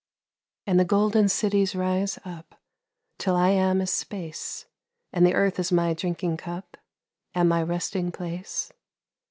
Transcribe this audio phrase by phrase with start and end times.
[0.65, 2.55] And the golden cities rise up
[3.19, 4.65] Till I am as space,
[5.13, 6.75] And the earth is my drinking cup
[7.35, 8.73] And my resting place.